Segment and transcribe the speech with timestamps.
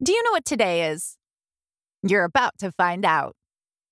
[0.00, 1.16] Do you know what today is?
[2.04, 3.34] You're about to find out.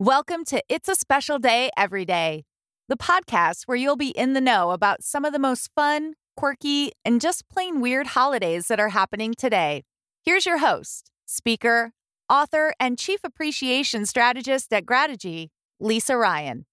[0.00, 2.42] Welcome to It's a Special Day Every Day,
[2.88, 6.90] the podcast where you'll be in the know about some of the most fun, quirky,
[7.04, 9.84] and just plain weird holidays that are happening today.
[10.24, 11.92] Here's your host, speaker,
[12.28, 16.66] author, and chief appreciation strategist at Grategy, Lisa Ryan.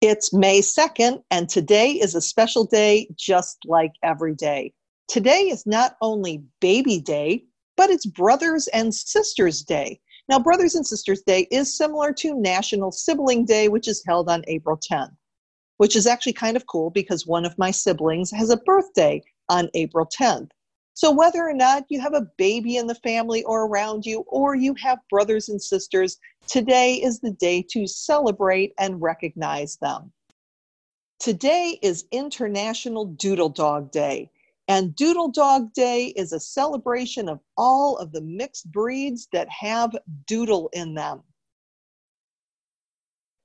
[0.00, 4.72] It's May 2nd, and today is a special day just like every day.
[5.06, 7.44] Today is not only Baby Day,
[7.82, 9.98] but it's Brothers and Sisters Day.
[10.28, 14.44] Now, Brothers and Sisters Day is similar to National Sibling Day, which is held on
[14.46, 15.16] April 10th,
[15.78, 19.68] which is actually kind of cool because one of my siblings has a birthday on
[19.74, 20.50] April 10th.
[20.94, 24.54] So, whether or not you have a baby in the family or around you, or
[24.54, 30.12] you have brothers and sisters, today is the day to celebrate and recognize them.
[31.18, 34.30] Today is International Doodle Dog Day.
[34.68, 39.96] And Doodle Dog Day is a celebration of all of the mixed breeds that have
[40.26, 41.22] doodle in them.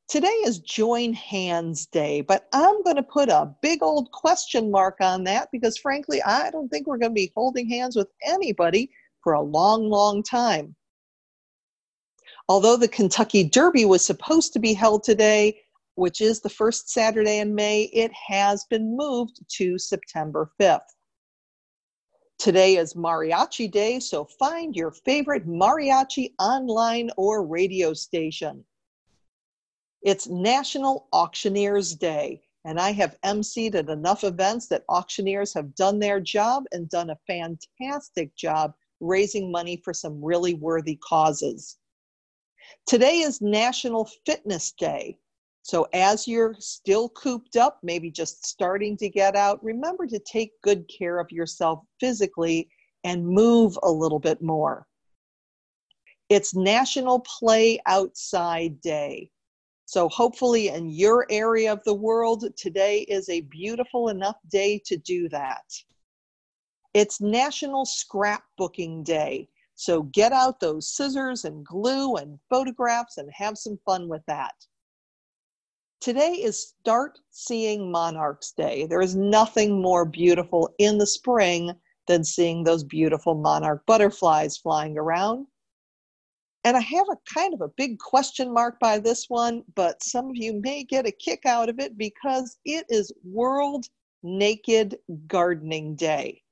[0.08, 4.98] Today is Join Hands Day, but I'm going to put a big old question mark
[5.02, 8.90] on that because, frankly, I don't think we're going to be holding hands with anybody
[9.22, 10.76] for a long, long time.
[12.48, 15.60] Although the Kentucky Derby was supposed to be held today,
[15.96, 20.80] which is the first Saturday in May, it has been moved to September 5th.
[22.40, 28.64] Today is Mariachi Day, so find your favorite mariachi online or radio station.
[30.04, 35.98] It's National Auctioneers Day, and I have emceed at enough events that auctioneers have done
[35.98, 41.80] their job and done a fantastic job raising money for some really worthy causes.
[42.86, 45.18] Today is National Fitness Day,
[45.68, 50.54] so, as you're still cooped up, maybe just starting to get out, remember to take
[50.62, 52.70] good care of yourself physically
[53.04, 54.88] and move a little bit more.
[56.30, 59.30] It's National Play Outside Day.
[59.84, 64.96] So, hopefully, in your area of the world, today is a beautiful enough day to
[64.96, 65.66] do that.
[66.94, 69.50] It's National Scrapbooking Day.
[69.76, 74.54] So, get out those scissors and glue and photographs and have some fun with that.
[76.00, 78.86] Today is Start Seeing Monarchs Day.
[78.86, 81.74] There is nothing more beautiful in the spring
[82.08, 85.48] than seeing those beautiful monarch butterflies flying around.
[86.64, 90.30] And I have a kind of a big question mark by this one, but some
[90.30, 93.88] of you may get a kick out of it because it is World
[94.22, 96.44] Naked Gardening Day.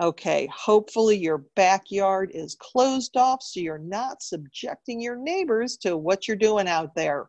[0.00, 6.28] Okay, hopefully your backyard is closed off so you're not subjecting your neighbors to what
[6.28, 7.28] you're doing out there.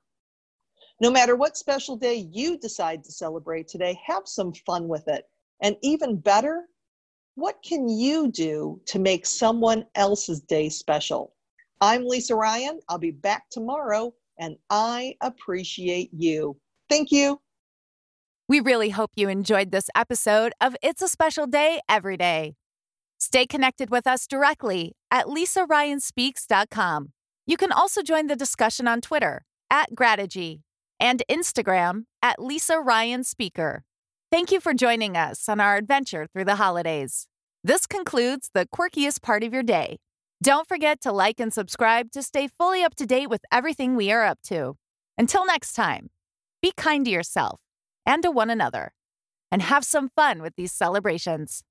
[0.99, 5.25] No matter what special day you decide to celebrate today, have some fun with it.
[5.61, 6.65] And even better,
[7.35, 11.33] what can you do to make someone else's day special?
[11.81, 12.79] I'm Lisa Ryan.
[12.87, 16.57] I'll be back tomorrow, and I appreciate you.
[16.89, 17.41] Thank you.
[18.47, 22.55] We really hope you enjoyed this episode of It's a Special Day Every Day.
[23.17, 27.13] Stay connected with us directly at lisaryanspeaks.com.
[27.47, 30.61] You can also join the discussion on Twitter at Grategy
[31.03, 33.83] and Instagram at Lisa Ryan Speaker.
[34.31, 37.27] Thank you for joining us on our adventure through the holidays.
[37.61, 39.97] This concludes the quirkiest part of your day.
[40.41, 44.13] Don't forget to like and subscribe to stay fully up to date with everything we
[44.13, 44.75] are up to.
[45.17, 46.09] Until next time,
[46.61, 47.59] be kind to yourself
[48.05, 48.93] and to one another,
[49.51, 51.63] and have some fun with these celebrations.